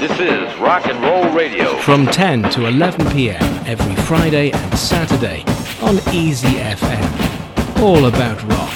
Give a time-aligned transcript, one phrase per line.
[0.00, 1.76] This is Rock and Roll Radio.
[1.78, 3.42] From 10 to 11 p.m.
[3.66, 5.44] every Friday and Saturday
[5.82, 7.82] on Easy FM.
[7.82, 8.72] All about rock.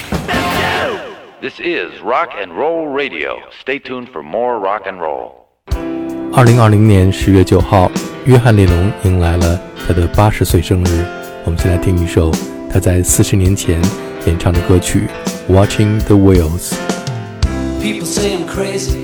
[1.40, 3.38] This is Rock and Roll Radio.
[3.60, 5.46] Stay tuned for more rock and roll.
[6.32, 7.90] 二零二零年十月九号，
[8.24, 11.04] 约翰列侬迎来了他的八十岁生日。
[11.44, 12.30] 我们先来听一首
[12.72, 13.80] 他在四十年前
[14.26, 15.08] 演唱的歌曲《
[15.52, 16.72] Watching the Wheels》。
[17.82, 19.03] People say I'm crazy.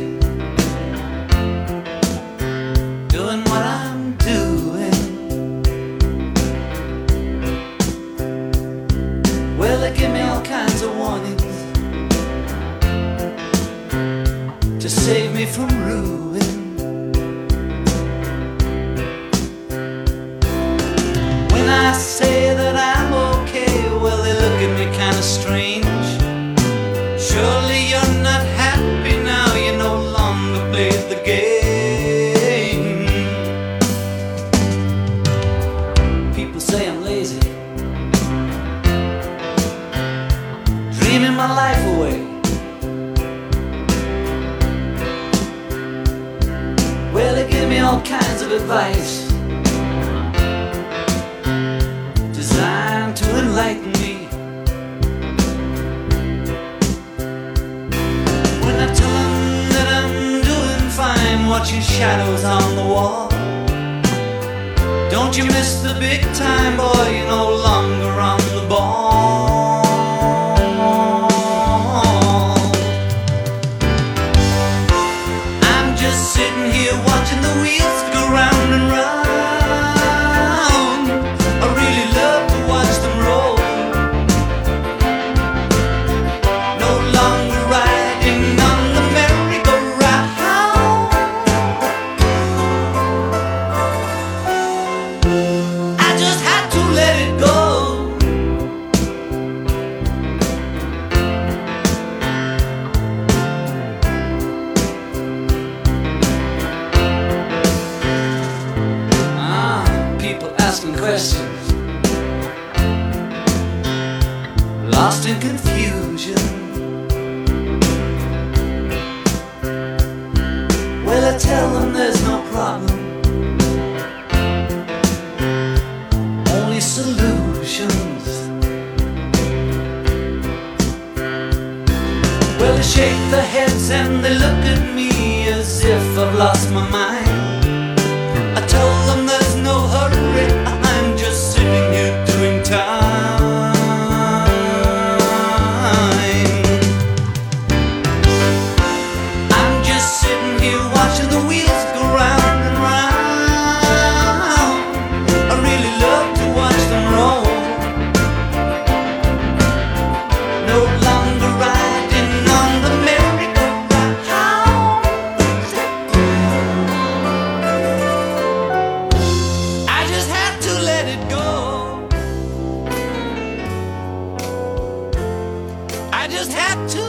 [176.21, 177.03] I just had to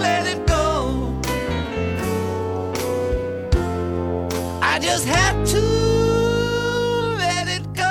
[0.00, 1.14] let it go.
[4.60, 5.60] I just had to
[7.18, 7.84] let it go.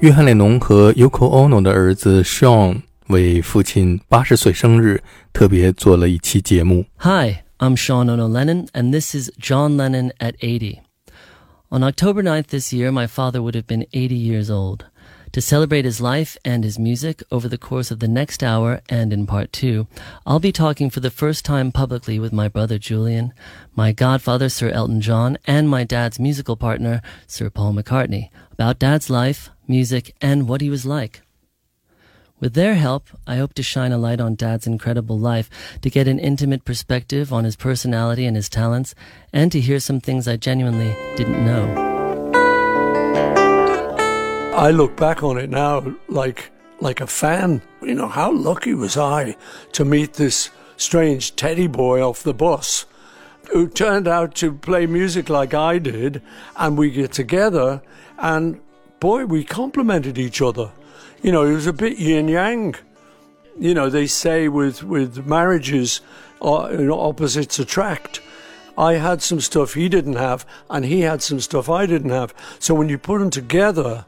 [0.00, 5.02] 约翰列侬和 Yoko Ono 的儿子 Sean 为父亲八十岁生日
[5.32, 6.86] 特别做了一期节目。
[6.98, 10.83] Hi, I'm Sean Ono Lennon, and this is John Lennon at 80.
[11.71, 14.85] On October 9th this year, my father would have been 80 years old.
[15.31, 19.11] To celebrate his life and his music over the course of the next hour and
[19.11, 19.87] in part two,
[20.25, 23.33] I'll be talking for the first time publicly with my brother Julian,
[23.75, 29.09] my godfather Sir Elton John, and my dad's musical partner Sir Paul McCartney about dad's
[29.09, 31.24] life, music, and what he was like.
[32.37, 35.49] With their help, I hope to shine a light on Dad's incredible life,
[35.81, 38.93] to get an intimate perspective on his personality and his talents,
[39.31, 41.63] and to hear some things I genuinely didn't know.
[44.53, 46.51] I look back on it now like
[46.81, 47.61] like a fan.
[47.81, 49.37] You know, how lucky was I
[49.71, 52.85] to meet this strange teddy boy off the bus
[53.53, 56.21] who turned out to play music like I did,
[56.57, 57.81] and we get together,
[58.17, 58.59] and
[58.99, 60.73] boy, we complemented each other.
[61.25, 62.75] You know, it was a bit yin yang.
[63.57, 66.01] You know, they say with with marriages,
[66.39, 68.21] uh, you know, opposites attract.
[68.77, 72.31] I had some stuff he didn't have, and he had some stuff I didn't have.
[72.59, 74.05] So when you put them together,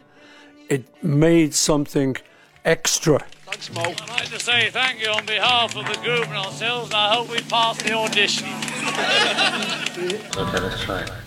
[0.70, 2.18] it made something
[2.64, 3.26] extra.
[3.48, 3.82] Thanks, Mo.
[3.82, 7.32] I'd like to say thank you on behalf of the group and ourselves, I hope
[7.32, 8.46] we pass the audition.
[10.38, 11.27] okay, let's try.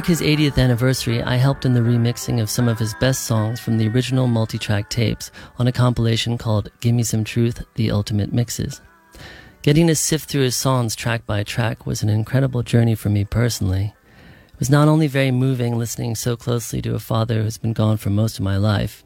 [0.00, 3.60] Mark his 80th anniversary, I helped in the remixing of some of his best songs
[3.60, 8.80] from the original multi-track tapes on a compilation called Gimme Some Truth, The Ultimate Mixes.
[9.60, 13.26] Getting to sift through his songs track by track was an incredible journey for me
[13.26, 13.94] personally.
[14.54, 17.98] It was not only very moving listening so closely to a father who's been gone
[17.98, 19.04] for most of my life,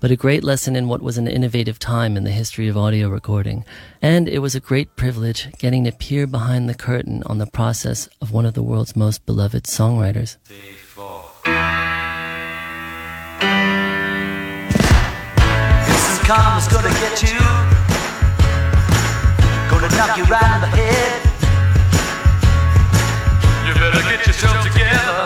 [0.00, 3.08] but a great lesson in what was an innovative time in the history of audio
[3.08, 3.64] recording.
[4.02, 8.08] And it was a great privilege getting to peer behind the curtain on the process
[8.20, 10.36] of one of the world's most beloved songwriters.
[15.86, 17.38] This karma's gonna get you.
[19.70, 21.22] Gonna knock you right in the head.
[23.66, 25.25] You better get yourself together.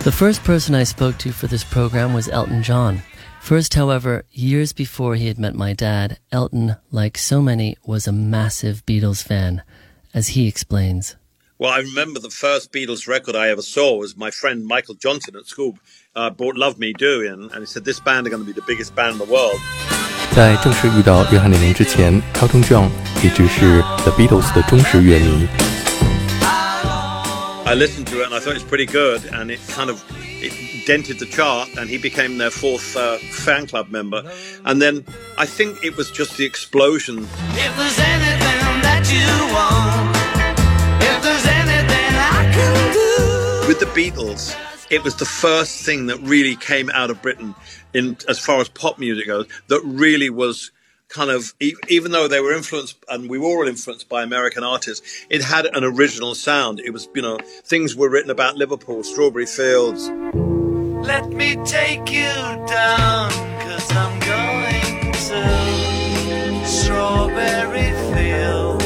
[0.00, 3.02] The first person I spoke to for this program was Elton John.
[3.40, 8.12] First, however, years before he had met my dad, Elton, like so many, was a
[8.12, 9.62] massive Beatles fan,
[10.12, 11.16] as he explains.
[11.58, 15.36] Well, I remember the first Beatles record I ever saw was my friend Michael Johnson
[15.36, 15.78] at school
[16.14, 18.52] uh, bought Love Me Do in, and he said this band are going to be
[18.52, 19.58] the biggest band in the world.
[20.34, 22.90] 在正式遇到约翰列侬之前，Elton John
[23.22, 25.69] 一直是 The Beatles 的忠实乐迷。
[27.71, 30.03] I listened to it and I thought it was pretty good, and it kind of
[30.43, 34.29] it dented the chart, and he became their fourth uh, fan club member.
[34.65, 35.05] And then
[35.37, 37.19] I think it was just the explosion.
[37.19, 39.23] If there's anything that you
[39.55, 40.17] want,
[41.01, 43.67] if there's anything I can do.
[43.69, 44.53] With the Beatles,
[44.89, 47.55] it was the first thing that really came out of Britain,
[47.93, 50.71] in as far as pop music goes, that really was
[51.11, 55.25] kind of even though they were influenced and we were all influenced by American artists,
[55.29, 56.79] it had an original sound.
[56.79, 60.09] It was you know things were written about Liverpool, Strawberry Fields.
[61.05, 62.31] Let me take you
[62.67, 63.31] down,
[63.61, 68.85] cause I'm going to Strawberry Fields.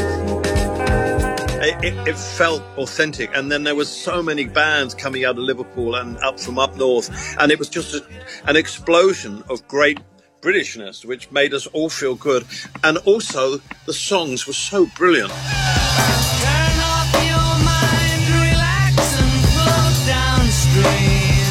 [1.67, 5.43] It, it, it felt authentic, and then there was so many bands coming out of
[5.43, 8.05] Liverpool and up from up north, and it was just a,
[8.45, 9.99] an explosion of great
[10.45, 12.45] Britishness, which made us all feel good,
[12.83, 13.57] and also
[13.87, 15.31] the songs were so brilliant.
[15.31, 18.93] Turn off your mind, relax
[19.23, 21.49] and float downstream.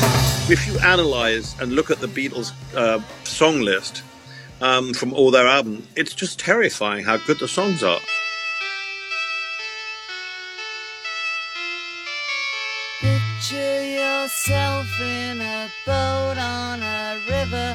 [0.49, 4.05] If you analyze and look at the Beatles uh, song list
[4.61, 8.01] um, from all their albums, it's just terrifying how good the songs are.
[13.01, 17.75] Picture yourself in a boat on a river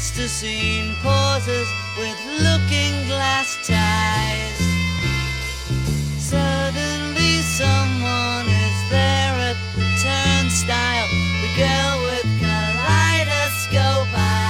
[0.00, 1.68] plasticine pauses
[1.98, 4.58] with looking glass ties.
[6.18, 11.08] Suddenly someone is there at the turnstile.
[11.42, 14.46] The girl with kaleidoscope eyes.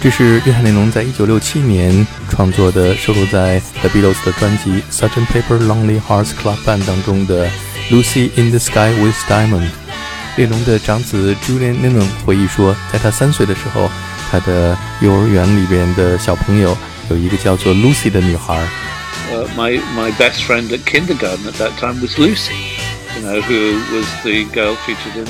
[0.00, 5.26] 这是约翰列侬在一九六七年创作的，收录在 The Beatles 的专辑《Sgt.
[5.26, 7.46] Pepper Lonely Hearts Club Band》当中的《
[7.89, 9.61] Lucy in the Sky with Diamond》。
[10.35, 13.89] 列侬的长子 Julian Lennon 回忆说，在他三岁的时候，
[14.29, 16.77] 他的幼儿园里边的小朋友
[17.09, 18.61] 有一个叫做 Lucy 的女孩。
[19.31, 22.53] Uh, my my best friend at kindergarten at that time was Lucy,
[23.15, 25.27] you know, who was the girl featured in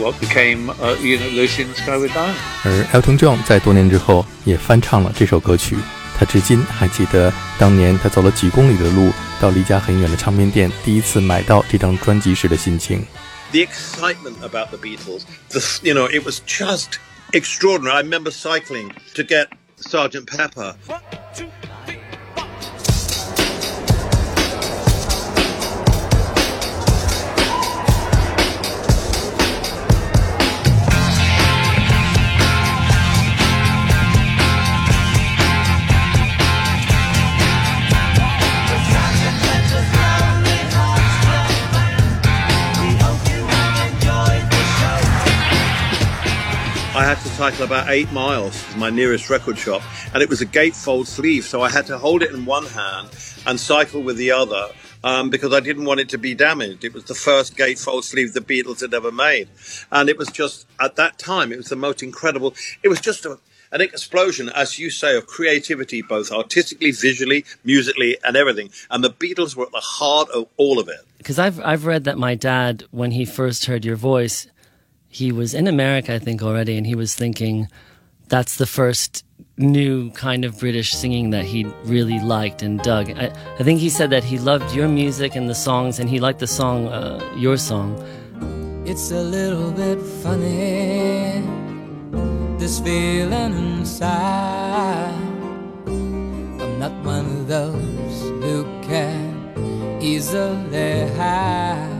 [0.00, 2.36] what became uh, you know Lucy in the Sky with Diamonds.
[2.64, 5.76] 而 Elton John 在多年之后也翻唱了这首歌曲。
[6.18, 9.10] 他至今还记得当年他走了几公里的路
[9.42, 13.04] 到离家很远的唱片店，第一次买到这张专辑时的心情。
[13.52, 16.98] the excitement about the Beatles, the, you know, it was just
[17.32, 17.92] extraordinary.
[17.92, 20.74] I remember cycling to get Sergeant Pepper.
[47.14, 49.82] Had to cycle about eight miles to my nearest record shop,
[50.14, 53.10] and it was a gatefold sleeve, so I had to hold it in one hand
[53.46, 54.68] and cycle with the other
[55.04, 56.84] um, because I didn't want it to be damaged.
[56.84, 59.48] It was the first gatefold sleeve the Beatles had ever made,
[59.90, 62.54] and it was just at that time it was the most incredible.
[62.82, 63.38] It was just a,
[63.72, 68.70] an explosion, as you say, of creativity, both artistically, visually, musically, and everything.
[68.90, 71.00] And the Beatles were at the heart of all of it.
[71.18, 74.46] Because I've I've read that my dad, when he first heard your voice,
[75.12, 77.68] he was in America, I think, already, and he was thinking
[78.28, 79.26] that's the first
[79.58, 83.10] new kind of British singing that he really liked and dug.
[83.10, 83.26] I,
[83.60, 86.38] I think he said that he loved your music and the songs, and he liked
[86.38, 88.02] the song, uh, your song.
[88.86, 91.44] It's a little bit funny,
[92.58, 95.12] this feeling inside.
[95.86, 101.92] I'm not one of those who can easily hide.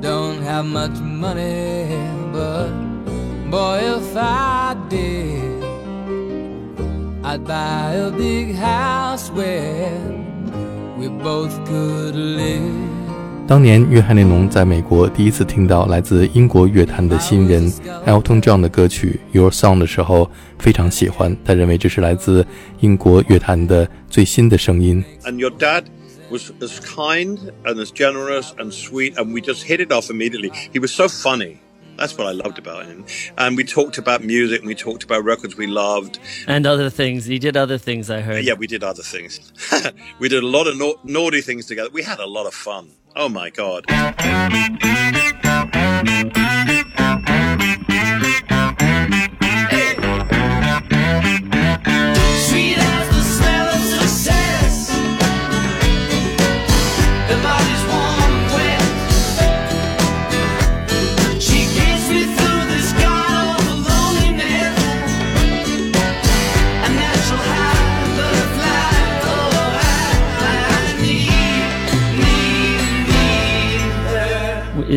[0.00, 1.88] Don't have much money,
[2.32, 2.70] but
[3.50, 5.64] boy, if I did,
[7.24, 9.90] I'd buy a big house where
[10.96, 12.62] we both could live.
[13.48, 17.68] 当年，约翰列侬在美国第一次听到来自英国乐坛的新人
[18.06, 21.36] Elton John 的歌曲《Your Song》的时候，非常喜欢。
[21.44, 22.46] 他认为这是来自
[22.80, 25.02] 英国乐坛的最新的声音。
[25.24, 25.84] And your dad
[26.30, 30.50] was as kind and as generous and sweet, and we just hit it off immediately.
[30.72, 31.60] He was so funny.
[31.96, 33.04] That's what I loved about him.
[33.36, 36.20] And we talked about music, and we talked about records we loved.
[36.46, 37.24] And other things.
[37.24, 38.44] He did other things, I heard.
[38.44, 39.52] Yeah, we did other things.
[40.20, 41.90] we did a lot of na- naughty things together.
[41.90, 42.92] We had a lot of fun.
[43.16, 43.84] Oh my God.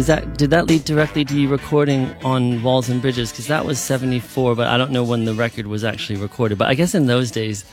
[0.02, 3.30] Is that did that lead directly to you recording on Walls and Bridges?
[3.30, 6.58] Because that was '74, but I don't know when the record was actually recorded.
[6.58, 7.64] But I guess in those days,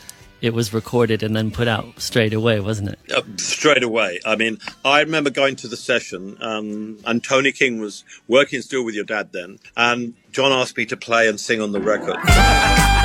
[0.43, 2.99] it was recorded and then put out straight away, wasn't it?
[3.11, 4.21] Uh, straight away.
[4.27, 8.85] I mean, I remember going to the session, um, and Tony King was working still
[8.85, 12.19] with your dad then, and John asked me to play and sing on the record.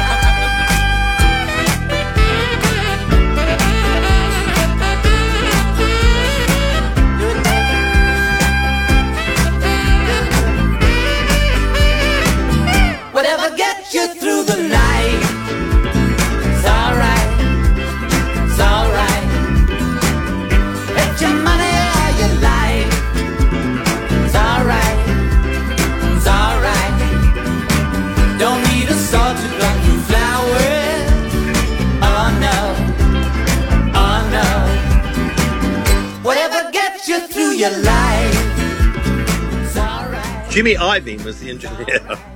[40.53, 42.19] Jimmy Iovine was the engineer.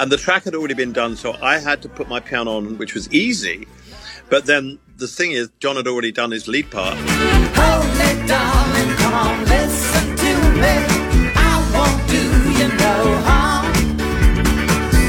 [0.00, 2.78] and the track had already been done, so I had to put my piano on,
[2.78, 3.68] which was easy.
[4.30, 6.96] But then the thing is, John had already done his lead part.
[6.96, 8.20] Hold it
[10.60, 10.76] me.
[11.36, 12.22] I won't do
[12.58, 12.96] you no
[13.28, 13.72] harm.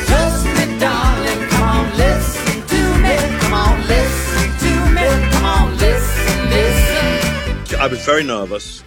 [0.07, 1.41] Trust me, darling.
[1.49, 3.15] Come on, listen to me.
[3.39, 5.07] Come on, listen to me.
[5.31, 7.79] Come on, listen, listen.
[7.79, 8.83] I was very nervous,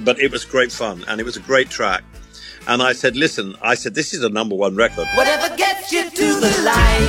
[0.00, 2.04] but it was great fun and it was a great track.
[2.68, 5.06] And I said, listen, I said, this is a number one record.
[5.14, 7.08] Whatever gets you to the light.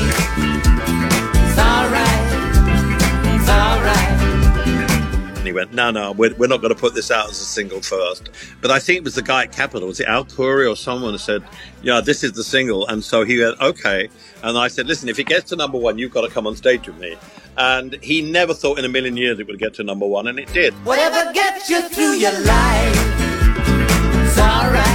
[1.33, 2.27] It's alright.
[3.33, 4.17] It's alright.
[5.37, 7.45] And he went, no, no, we're, we're not going to put this out as a
[7.45, 8.29] single first.
[8.61, 11.13] But I think it was the guy at Capitol, was it Al Coury or someone
[11.13, 11.43] who said,
[11.81, 12.85] yeah, this is the single.
[12.87, 14.09] And so he went, okay.
[14.43, 16.55] And I said, listen, if it gets to number one, you've got to come on
[16.55, 17.15] stage with me.
[17.57, 20.37] And he never thought in a million years it would get to number one, and
[20.37, 20.75] it did.
[20.85, 22.93] Whatever gets you through your life.
[24.23, 24.83] It's alright.
[24.83, 24.86] It's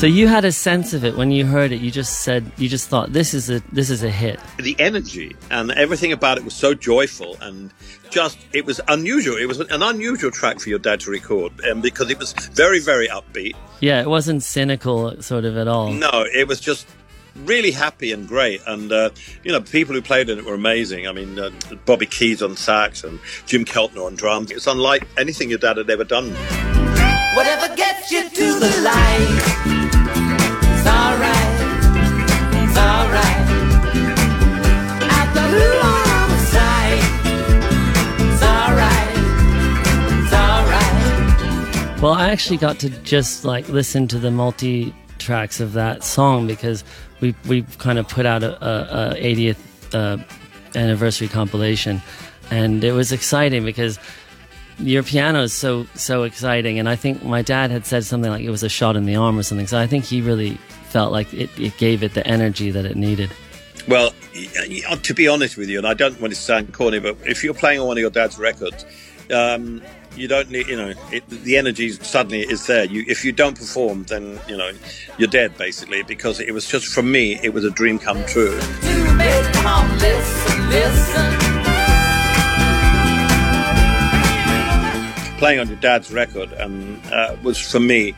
[0.00, 1.82] So you had a sense of it when you heard it.
[1.82, 4.40] You just said you just thought this is a this is a hit.
[4.56, 7.70] The energy and everything about it was so joyful and
[8.08, 9.36] just, it was unusual.
[9.36, 12.80] It was an unusual track for your dad to record um, because it was very,
[12.80, 13.52] very upbeat.
[13.80, 15.92] Yeah, it wasn't cynical sort of at all.
[15.92, 16.88] No, it was just
[17.44, 18.62] really happy and great.
[18.66, 19.10] And, uh,
[19.44, 21.08] you know, people who played in it were amazing.
[21.08, 21.50] I mean, uh,
[21.84, 24.50] Bobby Keys on sax and Jim Keltner on drums.
[24.50, 26.30] It's unlike anything your dad had ever done.
[27.36, 29.79] Whatever gets you to the light.
[42.02, 46.46] Well, I actually got to just like listen to the multi tracks of that song
[46.46, 46.82] because
[47.20, 49.58] we we kind of put out a, a, a 80th
[49.92, 50.16] uh,
[50.74, 52.00] anniversary compilation,
[52.50, 53.98] and it was exciting because
[54.80, 58.42] your piano is so so exciting, and I think my dad had said something like
[58.44, 59.66] it was a shot in the arm or something.
[59.66, 62.96] So I think he really felt like it, it gave it the energy that it
[62.96, 63.30] needed.
[63.88, 66.98] Well, y- y- to be honest with you, and I don't want to sound corny,
[66.98, 68.84] but if you're playing on one of your dad's records,
[69.32, 69.82] um,
[70.16, 72.84] you don't need, you know, it, the energy suddenly is there.
[72.84, 74.72] You, if you don't perform, then you know
[75.18, 76.02] you're dead basically.
[76.02, 78.58] Because it was just for me, it was a dream come true.
[85.40, 88.14] Playing on your dad's record um, uh, was for me.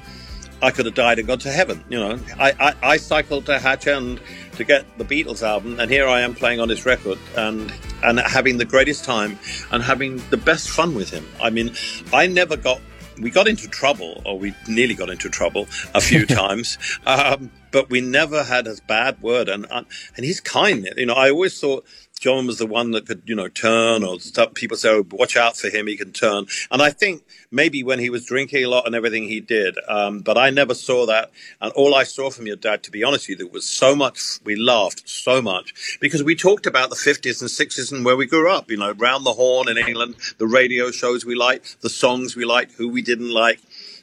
[0.60, 1.84] I could have died and gone to heaven.
[1.88, 4.20] You know, I, I, I cycled to Hatch End
[4.56, 8.18] to get the Beatles album, and here I am playing on his record and and
[8.18, 9.38] having the greatest time
[9.70, 11.24] and having the best fun with him.
[11.40, 11.76] I mean,
[12.12, 12.80] I never got.
[13.20, 17.88] We got into trouble, or we nearly got into trouble a few times, um, but
[17.88, 19.48] we never had a bad word.
[19.48, 20.88] And and he's kind.
[20.96, 21.86] You know, I always thought
[22.22, 24.54] John was the one that could, you know, turn or stuff.
[24.54, 26.46] People say, oh, watch out for him, he can turn.
[26.70, 30.20] And I think maybe when he was drinking a lot and everything he did, um,
[30.20, 31.32] but I never saw that.
[31.60, 34.38] And all I saw from your dad, to be honest with you, was so much,
[34.44, 38.26] we laughed so much because we talked about the 50s and 60s and where we
[38.28, 41.90] grew up, you know, Round the Horne in England, the radio shows we liked, the
[41.90, 43.60] songs we liked, who we didn't like.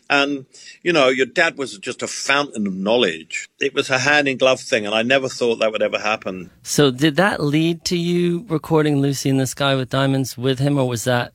[0.09, 0.45] And,
[0.81, 3.47] you know, your dad was just a fountain of knowledge.
[3.59, 6.49] It was a hand in glove thing, and I never thought that would ever happen.
[6.63, 10.79] So did that lead to you recording Lucy in the Sky with Diamonds with him,
[10.79, 11.33] or was that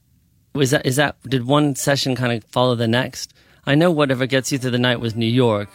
[0.55, 3.33] was that is that did one session kind of follow the next?
[3.67, 5.69] I know whatever gets you through the night was New York.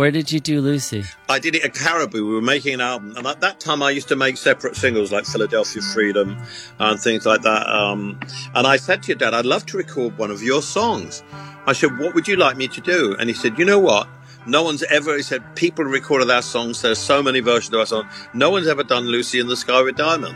[0.00, 1.04] Where did you do Lucy?
[1.28, 2.26] I did it at Caribou.
[2.26, 5.12] We were making an album, and at that time, I used to make separate singles
[5.12, 6.38] like Philadelphia Freedom
[6.78, 7.66] and things like that.
[7.68, 8.18] Um,
[8.54, 11.22] and I said to your dad, I'd love to record one of your songs.
[11.66, 13.14] I said, What would you like me to do?
[13.18, 14.08] And he said, You know what?
[14.46, 16.80] No one's ever, he said, people recorded our songs.
[16.80, 18.08] There's so many versions of our song.
[18.32, 20.34] No one's ever done Lucy in the Sky with Diamond.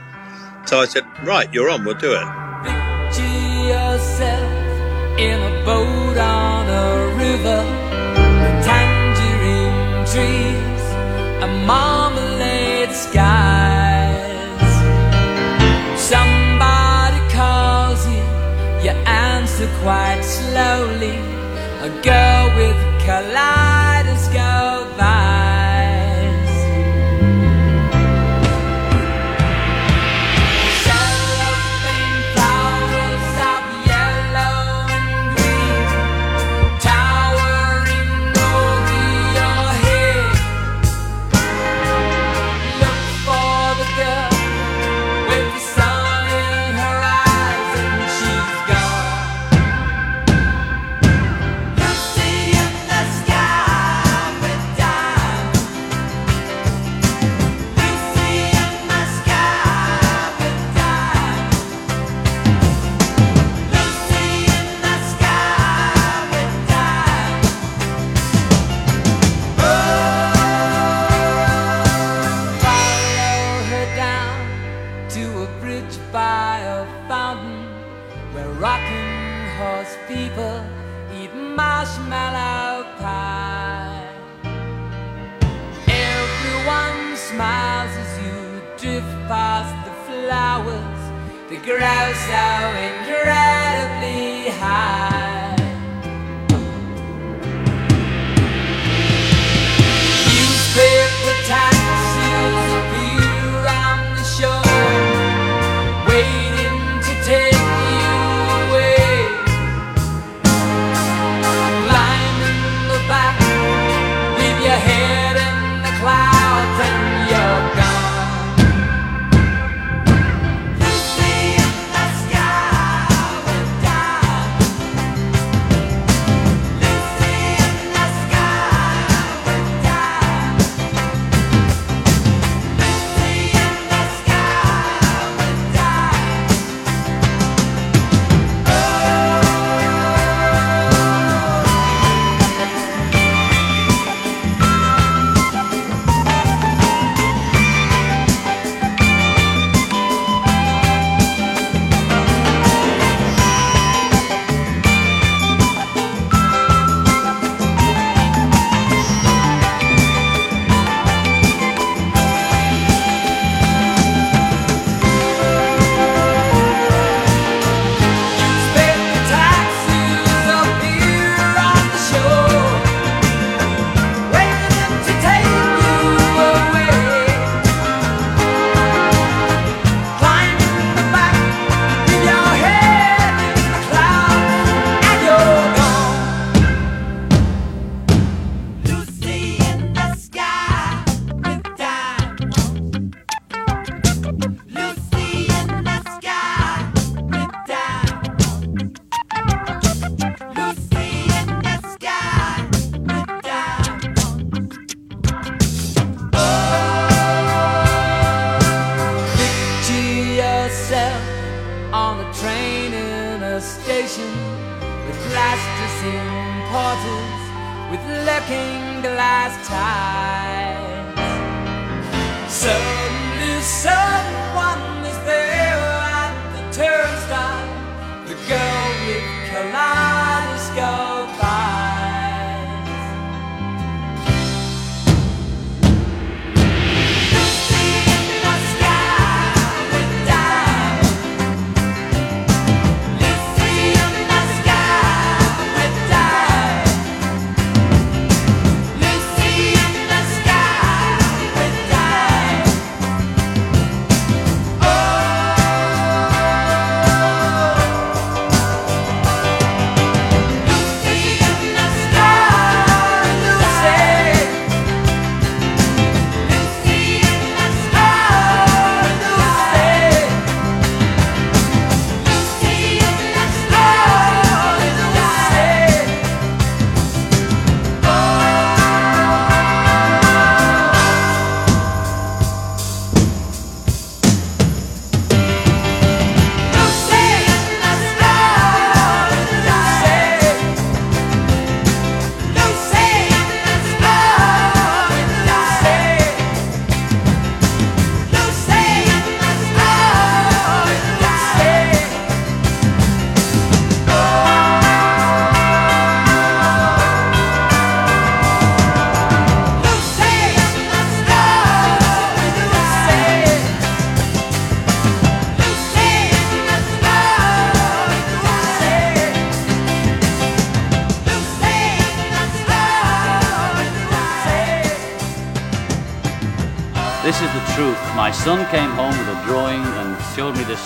[0.66, 2.26] So I said, Right, you're on, we'll do it.
[13.04, 14.72] Skies.
[16.12, 18.24] Somebody calls you,
[18.84, 21.16] you answer quite slowly.
[21.88, 23.73] A girl with kaleidoscope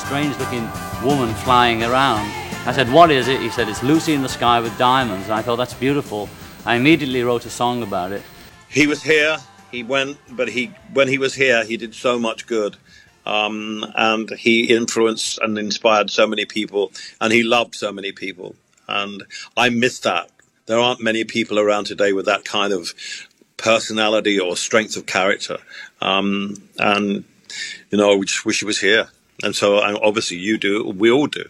[0.09, 0.67] strange looking
[1.05, 2.25] woman flying around.
[2.67, 3.43] I said, What is it?
[3.43, 5.25] He said, It's Lucy in the Sky with Diamonds.
[5.25, 6.31] And I thought, That's beautiful.
[6.65, 8.23] I immediately wrote a song about it.
[8.71, 9.37] He was here.
[9.71, 12.79] He went, but he when he was here, he did so much good,
[13.27, 16.91] um, and he influenced and inspired so many people,
[17.21, 18.57] and he loved so many people,
[18.89, 19.25] and
[19.59, 20.31] I miss that.
[20.65, 22.95] There aren't many people around today with that kind of
[23.59, 25.59] personality or strength of character,
[26.01, 27.25] um, and
[27.91, 29.11] you know, we just wish he was here.
[29.43, 30.85] And so, obviously, you do.
[30.85, 31.45] We all do.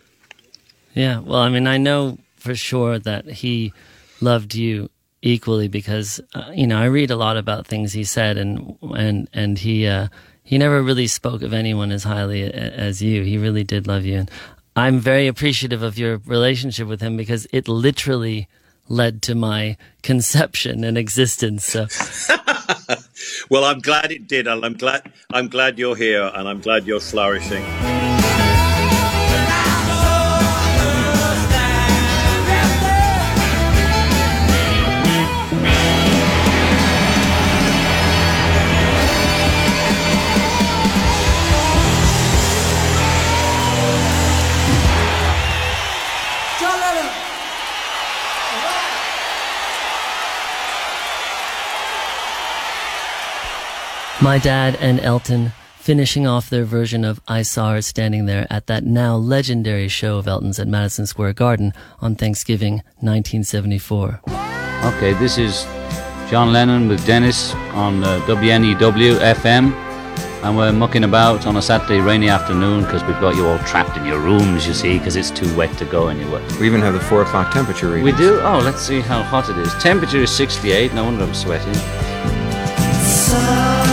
[0.94, 3.72] Yeah, well, I mean, I know for sure that he
[4.20, 4.90] loved you
[5.22, 9.29] equally because uh, you know I read a lot about things he said, and and
[9.33, 10.09] and he uh,
[10.42, 13.22] he never really spoke of anyone as highly as you.
[13.22, 14.31] He really did love you, and
[14.77, 18.48] I'm very appreciative of your relationship with him because it literally
[18.88, 21.64] led to my conception and existence.
[21.64, 21.87] So
[23.51, 26.87] Well, I'm glad it did, and I'm glad I'm glad you're here, and I'm glad
[26.87, 27.64] you're flourishing.
[54.20, 58.66] My dad and Elton finishing off their version of I Saw Her Standing There at
[58.66, 64.20] that now legendary show of Elton's at Madison Square Garden on Thanksgiving 1974.
[64.85, 65.62] Okay, this is
[66.28, 69.72] John Lennon with Dennis on uh, WNEW FM,
[70.42, 73.96] and we're mucking about on a Saturday rainy afternoon because we've got you all trapped
[73.96, 76.44] in your rooms, you see, because it's too wet to go anywhere.
[76.59, 78.04] We even have the 4 o'clock temperature reading.
[78.04, 78.40] We do?
[78.40, 79.72] Oh, let's see how hot it is.
[79.74, 81.74] Temperature is 68, no wonder I'm sweating.
[83.28, 83.88] Just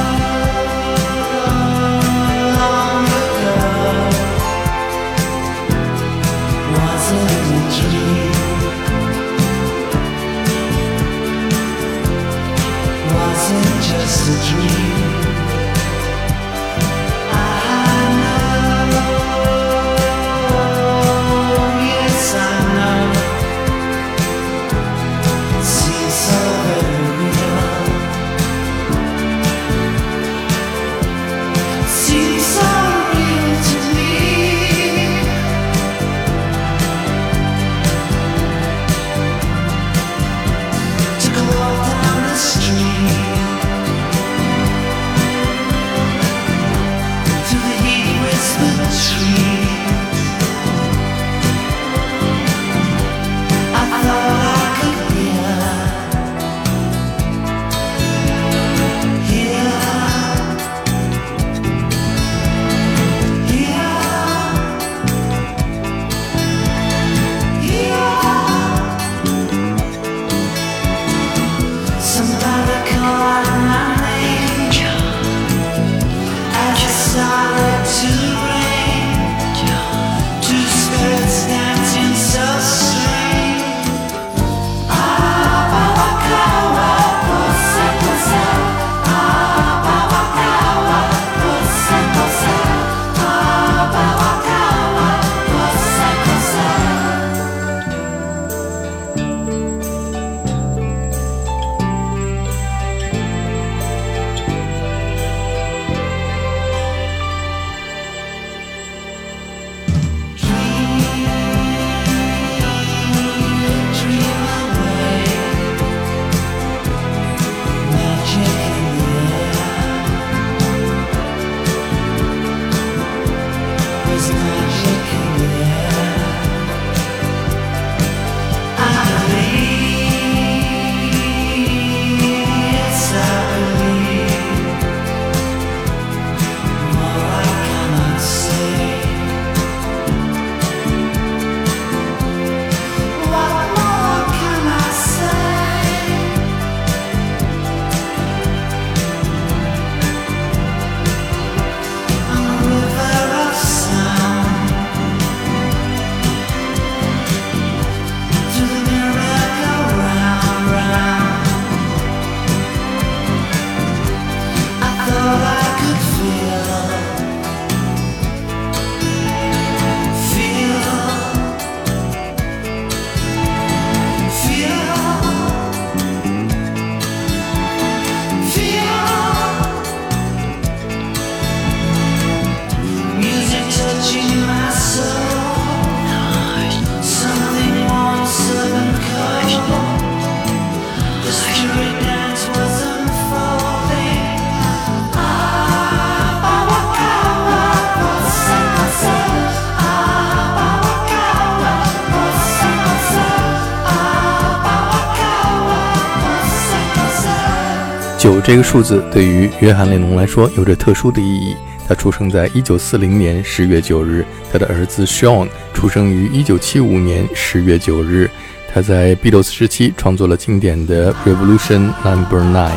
[208.46, 211.56] 这个数字对于约翰列侬来说有着特殊的意义。
[211.88, 218.30] 他出生在一九四零年十月九日，他的儿子 Sean 出生于一九七五年十月九日。
[218.72, 222.70] 他在 BDOs 时期创作了经典的《Revolution Number Nine》。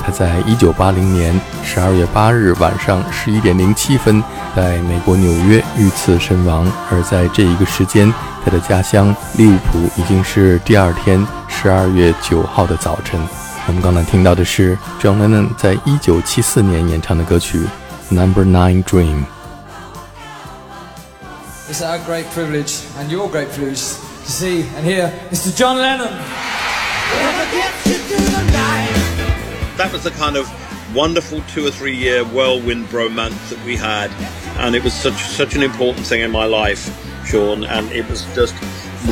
[0.00, 1.34] 他在一九八零年
[1.64, 4.22] 十二月八日晚上十一点零七分，
[4.54, 6.70] 在美国纽约遇刺身亡。
[6.88, 13.20] 而在这一个时间，他的家乡利物浦已经是第二天十二月九号的早晨。
[13.67, 17.59] 我们刚才听到的是 John Lennon 在一九七四年演唱的歌曲《
[18.13, 25.55] Number Nine Dream》。It's our great privilege and your great privilege to see and hear Mr.
[25.55, 26.11] John Lennon.
[29.77, 30.49] That was the kind of
[30.93, 34.11] wonderful two or three year whirlwind bromance that we had,
[34.59, 36.89] and it was such such an important thing in my life,
[37.25, 38.53] Sean, and it was just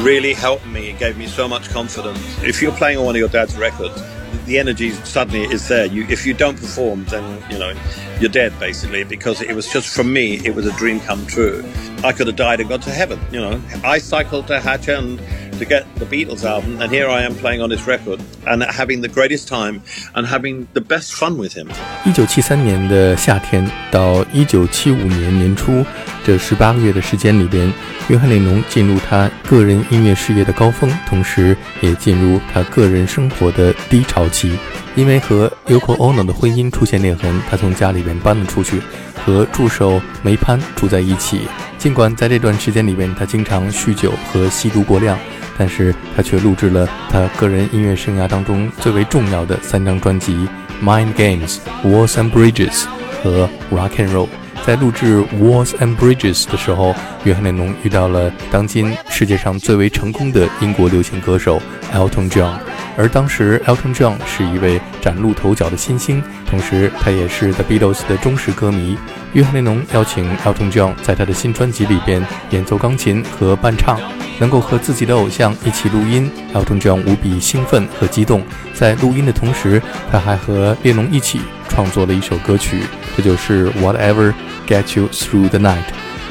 [0.03, 0.89] really helped me.
[0.89, 2.19] It gave me so much confidence.
[2.43, 4.01] If you're playing on one of your dad's records,
[4.46, 5.86] the energy suddenly is there.
[5.86, 7.74] You, if you don't perform, then you know
[8.20, 9.04] you're dead basically.
[9.04, 11.64] Because it was just for me, it was a dream come true.
[12.02, 13.18] I could have died and gone to heaven.
[13.32, 15.20] You know, I cycled to Hatch End
[15.58, 19.00] to get the Beatles album, and here I am playing on this record and having
[19.00, 19.82] the greatest time
[20.14, 21.70] and having the best fun with him.
[22.04, 25.84] 一九七三年的夏天到一九七五年年初。
[26.24, 27.70] 这十八个月的时间里边，
[28.08, 34.58] 约翰列侬进入他个人音乐事业的高峰，同时也进入他个人生活的低潮期。
[34.96, 38.80] 因为和 Yoko Ono 的婚姻出现裂痕，他从家里边搬了出去，
[39.24, 41.42] 和助手梅潘住在一起。
[41.76, 45.18] 尽管在这段时间里边，他经常酗酒和吸毒过量，
[45.58, 50.48] 但是他却录制了他个人音乐生涯当中最为重要的三张专辑
[50.82, 51.56] 《Mind Games》、
[51.86, 52.84] 《Walls and Bridges》
[53.22, 54.26] 和《Rock and Roll》。
[54.66, 61.60] 在录制《Walls and Bridges》的时候，约翰列侬遇到了当今世界上最为成功的英国流行歌手
[61.92, 62.54] Elton John。
[62.96, 68.96] 而当时，Elton John 是一位崭露头角的新星，同时他也是 The Beatles 的忠实歌迷。
[69.32, 73.98] 约翰列侬邀请 Elton John 在他的新专辑里边演奏钢琴和伴唱，
[74.38, 76.30] 能够和自己的偶像一起录音。
[76.54, 78.42] Elton John 无比兴奋和激动，
[78.72, 82.82] 在录音的同时，他还和列侬一起创作了一首歌曲，
[83.16, 84.32] 这就是《Whatever
[84.66, 85.78] Get You Through the Night》。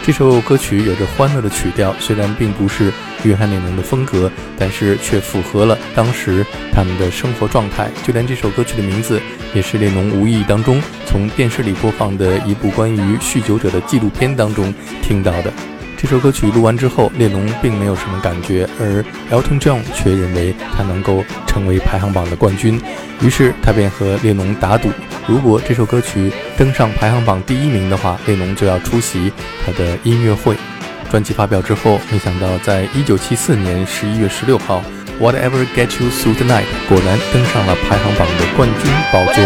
[0.05, 2.91] 这首歌曲有着欢乐的曲调，虽然并不是
[3.23, 7.89] 约翰列侬的风格，但是却符合了当时他们的生活状态。
[8.05, 9.21] 就连这首歌曲的名字，
[9.53, 15.53] 也是列侬无意当中从电视里播放的一部关于酗酒者的纪录片当中听到的。
[16.03, 22.77] 这首歌曲录完之后，列侬并没有什么感觉，而 Elton John 却认为他能够成为排行榜的冠军，
[23.21, 24.89] 于是他便和列侬打赌，
[25.25, 29.31] 如果这首歌曲登上排行榜第一名的话，列侬就要出席
[29.65, 30.57] 他的音乐会。
[31.09, 34.83] 专辑发表之后，没想到在1974年11月16号，
[35.23, 39.41] 《Whatever Gets You Through the Night》果然登上了排行榜的冠军宝座。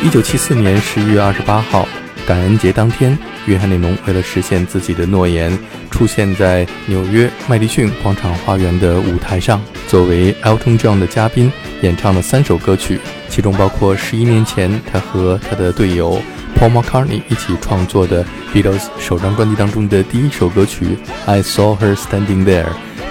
[0.00, 1.86] 一九七四年十一月二十八号，
[2.26, 5.56] 感恩节当天，约翰列侬为了实现自己的诺言，
[5.90, 12.98] 出现在纽约麦迪逊广场花园的舞台上，作为 Elton John 的嘉宾，演唱了三首歌曲，
[13.28, 16.22] 其中包括十一年前他和他的队友
[16.56, 20.84] Paul McCartney 一起创作的 Beatles 首张专辑当中的第一首歌曲
[21.26, 22.64] 《I Saw Her Standing There》，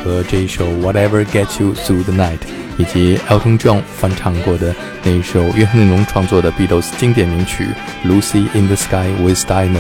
[0.04, 2.38] 和这一首《Whatever Gets You Through the Night》。
[2.80, 4.72] 以及 Elton John 翻唱过的
[5.02, 7.66] 那一首约翰列侬创作的 Beatles 经典名曲
[8.08, 9.74] 《Lucy in the Sky with Diamonds》。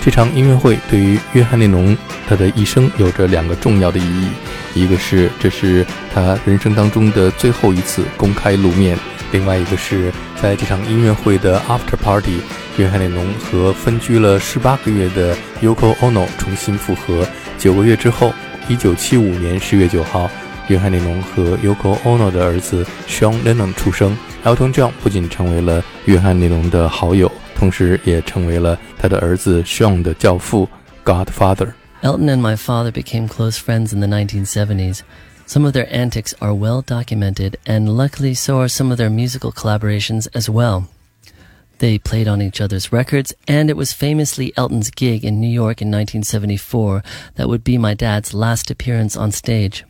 [0.00, 1.98] 这场音乐会对于约翰列侬
[2.28, 4.28] 他的一生有着两个重要的意义，
[4.74, 8.96] 一个是这是他人生当中的最后一次公开露面，
[9.32, 10.12] 另外一个是
[10.42, 12.40] 在这场音乐会的 After Party，
[12.78, 17.26] 约翰列侬和分居了十八个月的 Yoko Ono 重新复合。
[17.58, 18.32] 九个月之后，
[18.66, 20.30] 一九七五年十月九号。
[20.68, 24.16] 约翰列侬和 Yoko Ono 的儿子 Sean Lennon 出生。
[24.42, 30.66] Elton John 不仅成为了约翰列侬的好友，同时也成为了他的儿子 Sean 的教父
[31.04, 31.72] Godfather。
[32.00, 35.00] Elton and my father became close friends in the 1970s.
[35.50, 39.50] Some of their antics are well documented, and luckily so are some of their musical
[39.50, 40.88] collaborations as well.
[41.78, 45.82] They played on each other's records, and it was famously Elton's gig in New York
[45.82, 47.02] in 1974
[47.34, 49.84] that would be my dad's last appearance on stage.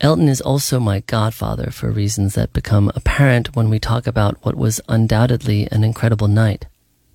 [0.00, 4.54] Elton is also my godfather for reasons that become apparent when we talk about what
[4.54, 6.66] was undoubtedly an incredible night.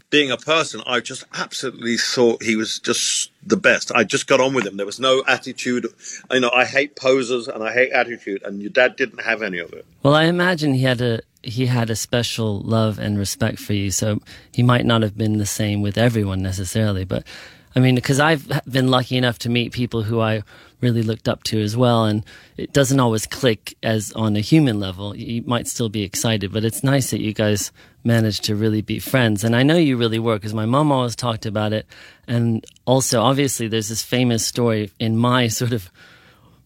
[0.10, 3.92] Being a person, I just absolutely thought he was just the best.
[3.94, 4.78] I just got on with him.
[4.78, 5.88] There was no attitude.
[6.32, 9.58] You know, I hate posers and I hate attitude, and your dad didn't have any
[9.58, 9.86] of it.
[10.04, 13.92] Well, I imagine he had a he had a special love and respect for you,
[13.92, 14.22] so
[14.54, 17.26] he might not have been the same with everyone necessarily, but
[17.76, 20.44] I mean, because I've been lucky enough to meet people who I
[20.82, 22.24] really looked up to as well, and
[22.56, 25.16] it doesn't always click as on a human level.
[25.16, 27.72] You might still be excited, but it's nice that you guys
[28.04, 29.44] managed to really be friends.
[29.44, 31.86] And I know you really were because my mom always talked about it.
[32.28, 35.92] And also, obviously, there's this famous story in my sort of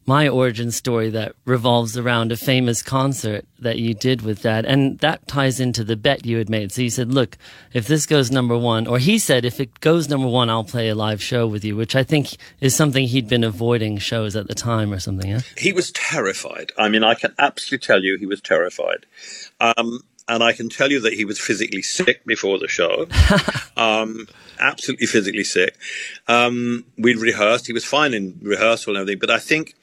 [0.06, 4.66] my origin story that revolves around a famous concert that you did with dad.
[4.66, 6.72] And that ties into the bet you had made.
[6.72, 7.38] So you said, look,
[7.74, 10.90] if this goes number one, or he said, if it goes number one, I'll play
[10.90, 14.48] a live show with you, which I think is something he'd been avoiding shows at
[14.48, 15.30] the time or something.
[15.30, 15.42] Yeah.
[15.58, 16.72] He was terrified.
[16.78, 19.06] I mean, I can absolutely tell you he was terrified.
[19.60, 23.08] Um, and I can tell you that he was physically sick before the show.
[23.78, 24.28] um,
[24.60, 25.78] absolutely physically sick.
[26.28, 27.68] Um, we'd rehearsed.
[27.68, 29.20] He was fine in rehearsal and everything.
[29.20, 29.76] But I think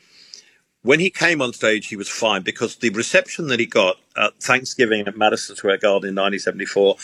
[0.82, 4.34] when he came on stage, he was fine because the reception that he got at
[4.40, 6.96] Thanksgiving at Madison Square Garden in 1974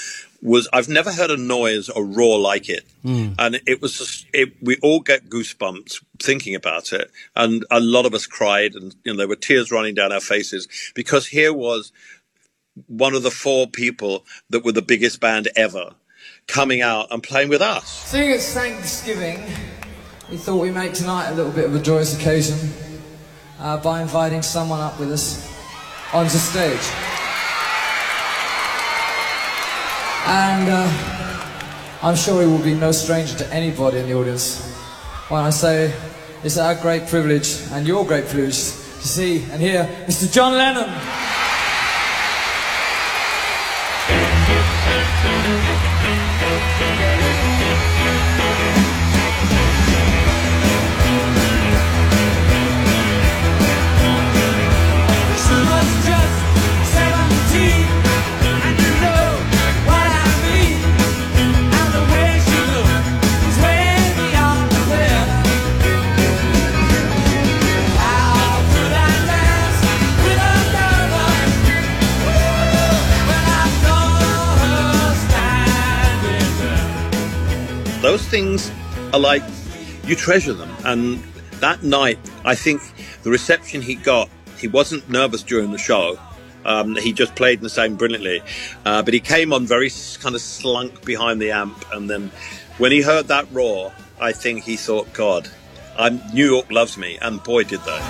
[0.42, 3.34] was I've never heard a noise or roar like it, Mm.
[3.38, 8.06] and it was just, it, we all get goosebumps thinking about it, and a lot
[8.06, 11.52] of us cried, and you know there were tears running down our faces because here
[11.52, 11.92] was
[12.86, 15.94] one of the four people that were the biggest band ever
[16.46, 17.86] coming out and playing with us.
[18.06, 19.42] Seeing it's Thanksgiving,
[20.30, 22.56] we thought we'd make tonight a little bit of a joyous occasion
[23.64, 25.50] uh, by inviting someone up with us
[26.12, 26.86] onto stage.
[30.26, 30.88] And uh,
[32.02, 34.70] I'm sure he will be no stranger to anybody in the audience
[35.28, 35.94] when I say
[36.42, 40.30] it's our great privilege and your great privilege to see and hear Mr.
[40.30, 41.33] John Lennon.
[78.34, 78.72] Things
[79.12, 79.44] are like
[80.06, 80.68] you treasure them.
[80.84, 81.22] And
[81.60, 82.82] that night, I think
[83.22, 84.28] the reception he got,
[84.58, 86.18] he wasn't nervous during the show.
[86.64, 88.42] Um, he just played the same brilliantly,
[88.84, 92.32] uh, but he came on very kind of slunk behind the amp, and then
[92.78, 95.48] when he heard that roar, I think he thought, "God,
[95.96, 98.00] I'm, New York loves me," and boy, did they!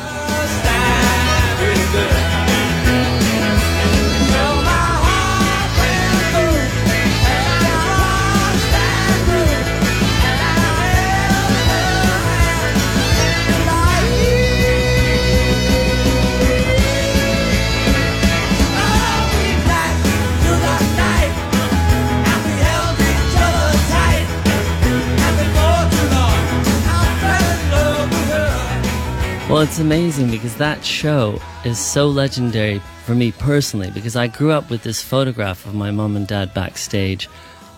[29.54, 34.50] Well, it's amazing because that show is so legendary for me personally because I grew
[34.50, 37.28] up with this photograph of my mom and dad backstage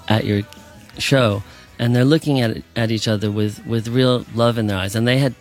[0.08, 0.40] at your
[0.96, 1.42] show
[1.78, 5.06] and they're looking at at each other with with real love in their eyes and
[5.06, 5.34] they had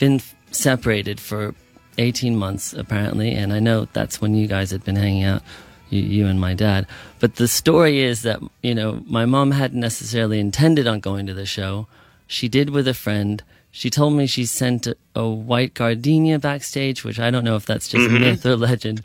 [0.00, 0.20] been
[0.50, 1.54] separated for
[1.98, 5.42] 18 months apparently and I know that's when you guys had been hanging out
[5.88, 6.88] you, you and my dad
[7.20, 11.34] but the story is that you know my mom hadn't necessarily intended on going to
[11.34, 11.86] the show
[12.26, 17.04] she did with a friend she told me she sent a, a white gardenia backstage,
[17.04, 18.20] which I don't know if that's just Mhm.
[18.20, 19.02] myth or legend.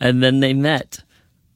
[0.00, 1.00] And then they met.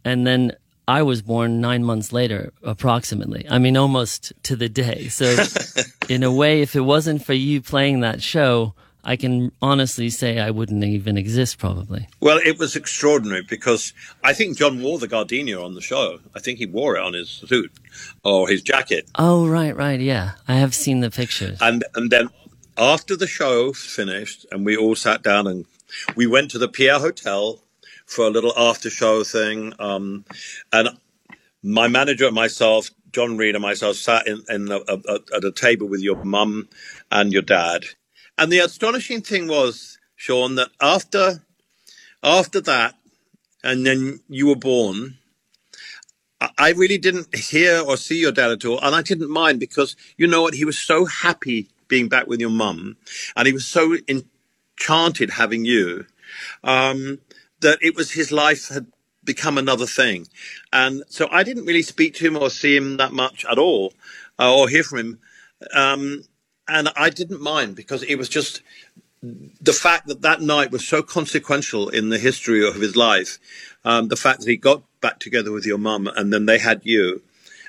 [0.05, 0.53] And then
[0.87, 3.47] I was born nine months later, approximately.
[3.49, 5.09] I mean, almost to the day.
[5.09, 5.35] So,
[6.11, 8.75] in a way, if it wasn't for you playing that show,
[9.05, 12.09] I can honestly say I wouldn't even exist, probably.
[12.21, 13.93] Well, it was extraordinary because
[14.23, 16.21] I think John wore the gardenia on the show.
[16.35, 17.73] I think he wore it on his suit
[18.25, 19.09] or his jacket.
[19.17, 20.01] Oh, right, right.
[20.01, 20.33] Yeah.
[20.47, 21.59] I have seen the pictures.
[21.61, 22.29] And and then
[22.79, 25.67] after the show finished, and we all sat down and
[26.15, 27.61] we went to the Pierre Hotel
[28.07, 29.73] for a little after show thing.
[29.79, 30.25] Um,
[30.73, 30.91] and
[31.63, 35.53] my manager and myself, John Reid and myself, sat in, in a, a, at a
[35.53, 36.69] table with your mum
[37.11, 37.85] and your dad.
[38.43, 41.45] And the astonishing thing was, Sean, that after
[42.25, 42.97] after that,
[43.63, 45.19] and then you were born.
[46.41, 49.95] I- really didn't hear or see your dad at all, and I didn't mind because
[50.17, 50.55] you know what?
[50.55, 52.97] He was so happy being back with your mum,
[53.37, 56.07] and he was so enchanted having you
[56.65, 57.21] um,
[57.61, 58.87] that it was his life had
[59.25, 60.27] become another thing,
[60.73, 63.95] and so I didn't really speak to him or see him that much at all,
[64.41, 65.21] uh, or hear from him,
[65.75, 66.25] um,
[66.68, 68.62] and I didn't mind because it was just
[69.22, 73.40] the fact that that night was so consequential in the history of his life,
[73.84, 76.82] um, the fact that he got back together with your mum and then they had
[76.84, 77.22] you,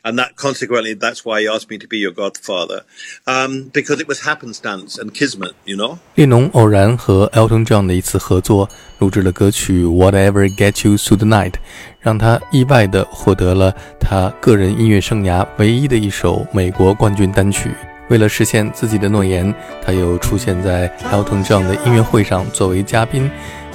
[0.05, 2.85] and that consequently, that's why he asked me to be your godfather,
[3.27, 5.99] um, because it was happenstance and kismet, you know.
[6.15, 8.69] 列侬偶然和 Elton John 的一次合作，
[8.99, 11.53] 录制了歌曲《Whatever Gets You Through the Night》，
[12.01, 17.71] 让他意外地获得了他个人音乐生涯唯一的一首美国冠军单曲。
[18.14, 19.52] 为了实现自己的诺言，
[19.84, 23.28] 他又出现在 Elton John 的音乐会上作为嘉宾。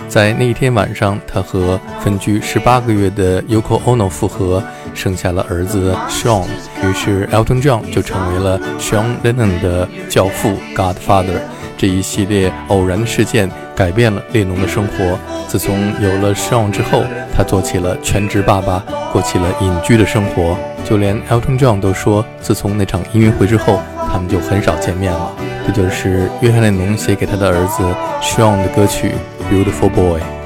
[0.06, 4.62] 在那一天晚上，他和分居十八个月的 Yoko Ono 复合，
[4.94, 6.46] 生下了儿子 Sean。
[6.84, 11.40] 于是 Elton John 就成为了 Sean Lennon 的教父 Godfather。
[11.78, 15.18] 这一系列偶然的事件改变了列侬的生活。
[15.46, 17.04] 自从有了 Sean 之后，
[17.34, 20.58] 他做起了全职爸爸，过起了隐居的生活。
[20.84, 25.32] 就连 Elton John 都说，自从那场音乐会之后，他们就很少见面了。
[25.66, 27.82] 这就是约翰列侬写给他的儿子
[28.20, 29.12] Sean 的歌曲。
[29.50, 30.37] beautiful boy.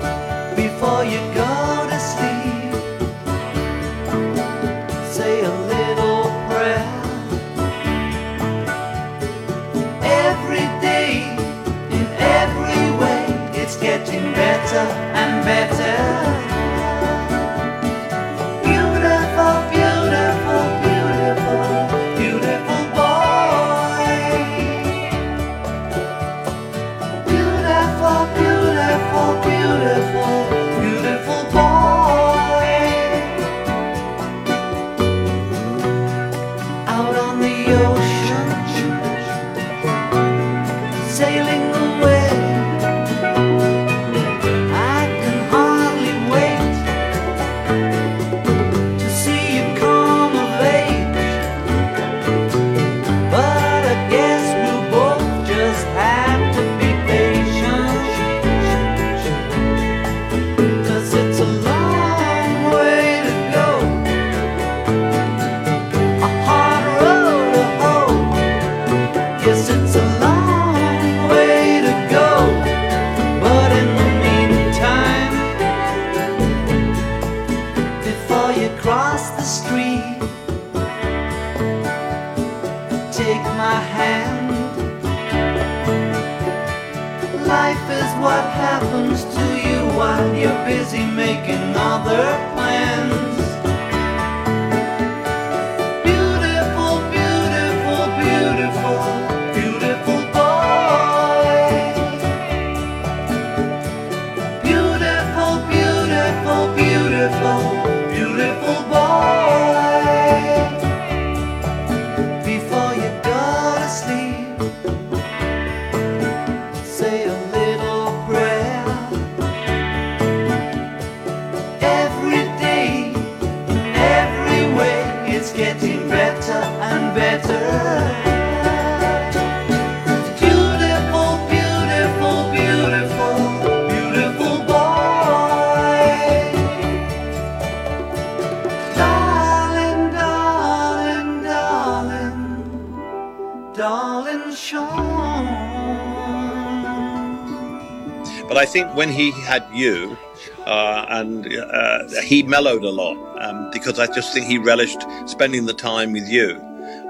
[149.03, 150.17] When he had you,
[150.65, 155.67] uh, and uh, he mellowed a lot um, because I just think he relished spending
[155.67, 156.55] the time with you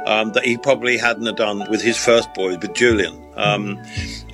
[0.07, 3.15] um, that he probably hadn't have done with his first boy, with Julian.
[3.37, 3.77] Um,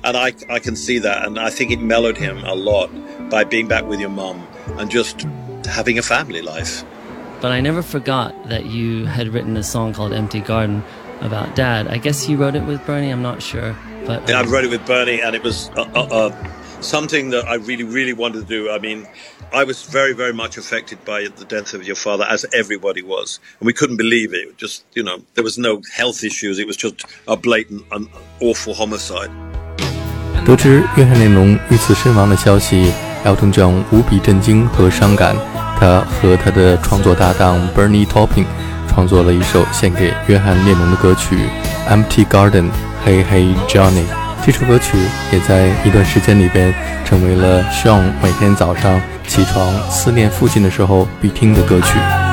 [0.05, 2.89] and I, I can see that, and I think it mellowed him a lot
[3.29, 4.47] by being back with your mum
[4.77, 5.27] and just
[5.65, 6.85] having a family life.
[7.41, 10.81] But I never forgot that you had written a song called Empty Garden
[11.19, 11.89] about dad.
[11.89, 13.75] I guess you wrote it with Bernie, I'm not sure.
[14.05, 17.30] But Yeah, I um, wrote it with Bernie, and it was uh, uh, uh, something
[17.30, 18.70] that I really, really wanted to do.
[18.70, 19.06] I mean,
[19.52, 23.38] I was very, very much affected by the death of your father, as everybody was,
[23.60, 24.56] and we couldn't believe it.
[24.56, 28.08] Just you know, there was no health issues; it was just a blatant, an
[28.40, 29.30] awful homicide.
[30.44, 32.92] 得知约翰列侬遇刺身亡的消息，
[33.24, 35.36] Elton John 无比震惊和伤感。
[35.80, 38.44] 他和他的创作搭档 Bernie Taupin
[38.88, 41.36] 创作了一首献给约翰列侬的歌曲《
[41.88, 44.04] Empty Garden》，Hey Hey Johnny。
[44.45, 44.97] 这首歌曲
[45.31, 46.73] 也在一段时间里边
[47.05, 52.28] 成为了 Sean 每天早上起床思念父亲的时候必听的歌曲。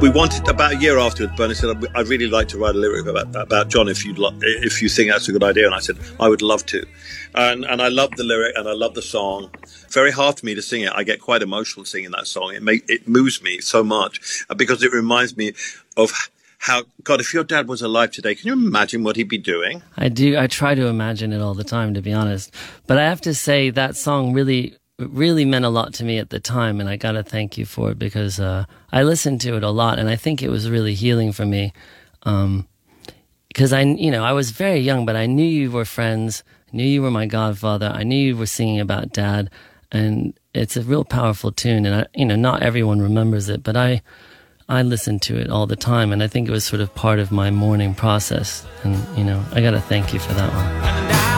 [0.00, 1.36] We wanted about a year afterwards.
[1.36, 4.18] Bernie said, "I'd- "I'd really like to write a lyric about about John if you'd
[4.18, 6.86] lo- if you think that's a good idea." And I said, "I would love to,"
[7.34, 9.50] and and I love the lyric and I love the song.
[9.90, 10.92] Very hard for me to sing it.
[10.94, 12.54] I get quite emotional singing that song.
[12.54, 15.52] It make, it moves me so much uh, because it reminds me
[15.98, 16.12] of
[16.60, 19.82] how God, if your dad was alive today, can you imagine what he'd be doing?
[19.98, 20.38] I do.
[20.38, 22.54] I try to imagine it all the time, to be honest.
[22.86, 24.74] But I have to say that song really,
[25.08, 27.90] really meant a lot to me at the time, and I gotta thank you for
[27.90, 30.94] it because uh, I listened to it a lot, and I think it was really
[30.94, 31.72] healing for me.
[32.24, 32.66] Um,
[33.48, 36.44] because I, you know, I was very young, but I knew you were friends.
[36.72, 37.92] Knew you were my godfather.
[37.92, 39.50] I knew you were singing about dad,
[39.90, 41.84] and it's a real powerful tune.
[41.84, 44.02] And I, you know, not everyone remembers it, but I,
[44.68, 47.18] I listened to it all the time, and I think it was sort of part
[47.18, 48.64] of my mourning process.
[48.84, 51.29] And you know, I got to thank you for that one.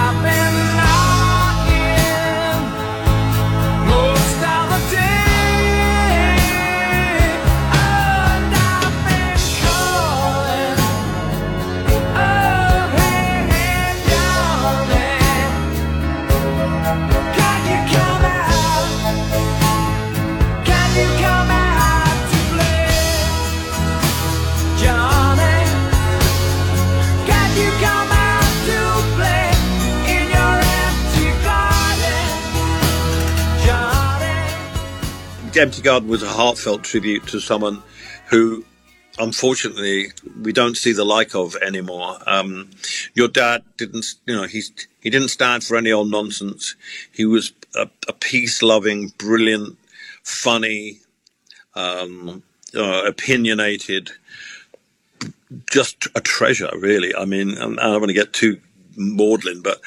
[35.54, 37.82] Empty Garden was a heartfelt tribute to someone
[38.30, 38.64] who,
[39.18, 40.06] unfortunately,
[40.40, 42.16] we don't see the like of anymore.
[42.26, 42.70] Um,
[43.14, 46.74] your dad didn't, you know, he's he didn't stand for any old nonsense.
[47.12, 49.76] He was a, a peace-loving, brilliant,
[50.22, 51.00] funny,
[51.74, 52.42] um,
[52.74, 54.10] uh, opinionated,
[55.70, 57.14] just a treasure, really.
[57.14, 58.60] I mean, I don't want to get too
[58.96, 59.80] maudlin, but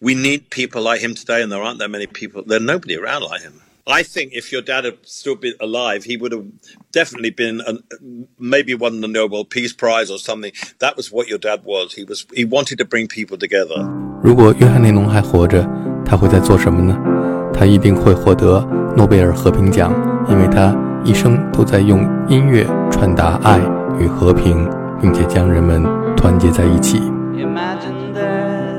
[0.00, 2.42] we need people like him today, and there aren't that many people.
[2.46, 3.60] There's nobody around like him.
[3.85, 6.45] I think if your dad had still been alive, he would have
[6.91, 7.79] definitely been an,
[8.37, 10.51] maybe won the Nobel Peace Prize or something.
[10.77, 11.95] That was what your dad was.
[11.95, 13.89] He was he wanted to bring people together.
[14.21, 15.67] 如果约翰列侬还活着，
[16.05, 16.95] 他会在做什么呢？
[17.51, 18.59] 他一定会获得
[18.95, 19.91] 诺贝尔和平奖，
[20.29, 23.57] 因为他一生都在用音乐传达爱
[23.99, 24.69] 与和平，
[25.01, 25.83] 并且将人们
[26.15, 26.99] 团结在一起。
[27.33, 28.72] Imagine there's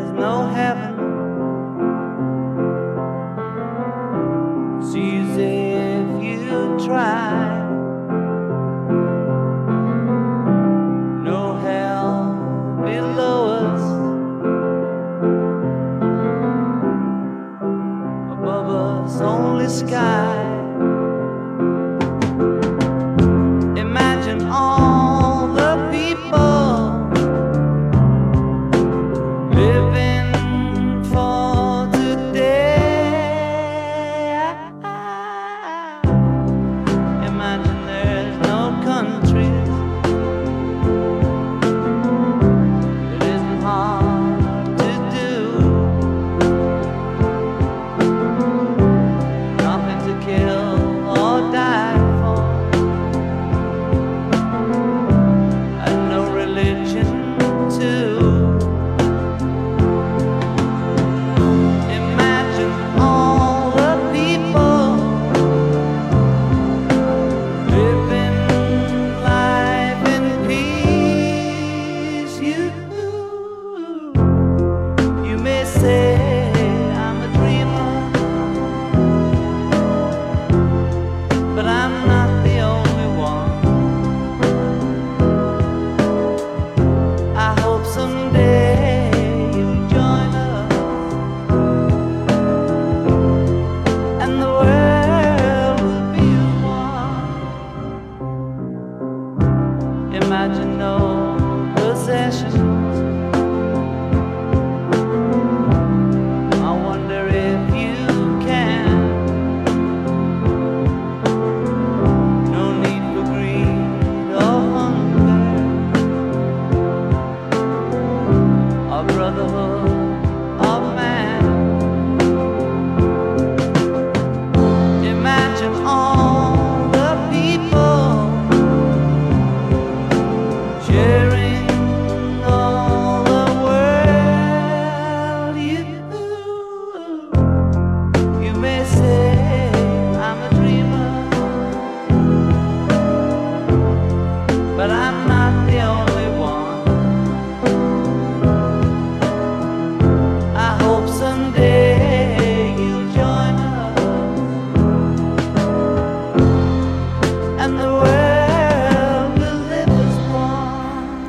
[100.16, 100.80] Imagine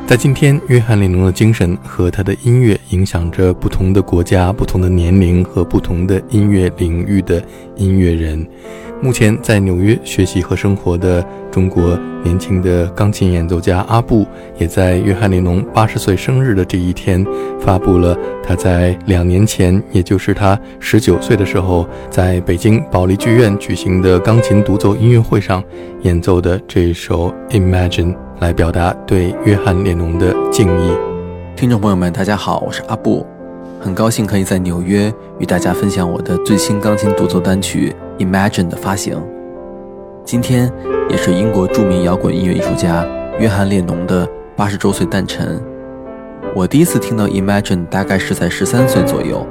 [0.06, 7.42] 在今天，约翰列侬的精神和他的音乐影响着不同的国家、不同的年龄和不同的音乐领域的
[7.74, 8.46] 音乐人。
[9.02, 14.24] 目前在纽约学习和生活的中国年轻的钢琴演奏家阿布，
[14.58, 17.26] 也在约翰列侬八十岁生日的这一天，
[17.60, 25.60] 发布了他在两年前，也就是他十九岁的时候，在北京保利剧院举行的钢琴独奏音乐会上
[26.02, 30.92] 演奏的这一首《Imagine》，来表达对约翰列侬的敬意。
[31.56, 33.26] 听众朋友们，大家好，我是阿布，
[33.80, 37.96] 很高兴可以在纽约与大家分享我的最新钢琴独奏单曲。
[38.18, 39.18] Imagine 的发行，
[40.22, 40.70] 今天
[41.08, 43.06] 也是英国著名摇滚音乐艺术家
[43.38, 45.58] 约翰列侬的八十周岁诞辰。
[46.54, 49.46] 我第一次听到 Imagine 大概是在十三岁左右，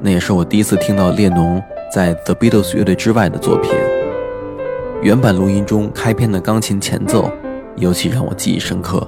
[0.00, 1.62] 那也是我第一次听到列侬
[1.92, 3.70] 在 The Beatles 乐队之外的作品。
[5.00, 7.30] 原版录音中开篇的钢琴前奏
[7.76, 9.06] 尤其让我记忆深刻。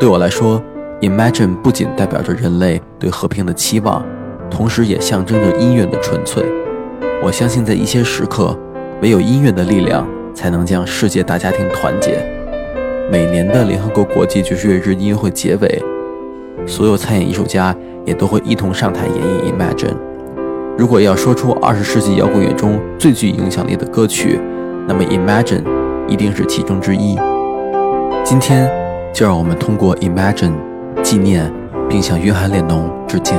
[0.00, 0.62] 对我来说
[1.00, 4.04] ，Imagine 不仅代表着人类对和平的期望，
[4.50, 6.44] 同时也象征着音乐的纯粹。
[7.22, 8.56] 我相信，在一些时刻，
[9.02, 12.24] 唯有音乐的力量才能将世界大家庭团结。
[13.10, 15.82] 每年的联合国国际爵士乐日音乐会结尾，
[16.66, 17.74] 所有参演艺术家
[18.04, 19.92] 也都会一同上台演绎《Imagine》。
[20.76, 24.38] 如果要说出二十世纪摇滚乐中最具影响力的歌曲，
[24.86, 25.62] 那么《Imagine》
[26.08, 27.16] 一定是其中之一。
[28.24, 28.68] 今天，
[29.12, 30.52] 就让我们通过《Imagine》
[31.02, 31.52] 纪念
[31.88, 33.36] 并向约翰列侬致敬。